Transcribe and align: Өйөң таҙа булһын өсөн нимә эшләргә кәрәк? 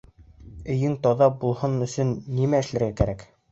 Өйөң 0.75 0.95
таҙа 1.03 1.27
булһын 1.45 1.77
өсөн 1.89 2.17
нимә 2.41 2.65
эшләргә 2.67 2.93
кәрәк? 3.05 3.25